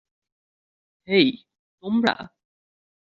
[1.07, 1.27] হেই,
[1.83, 2.15] তোমরা!